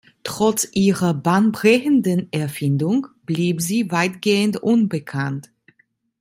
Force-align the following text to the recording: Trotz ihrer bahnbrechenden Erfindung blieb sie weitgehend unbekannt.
Trotz 0.23 0.67
ihrer 0.73 1.13
bahnbrechenden 1.13 2.33
Erfindung 2.33 3.05
blieb 3.27 3.61
sie 3.61 3.91
weitgehend 3.91 4.57
unbekannt. 4.57 5.51